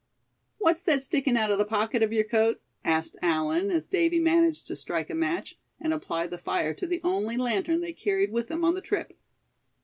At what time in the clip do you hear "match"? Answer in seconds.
5.13-5.59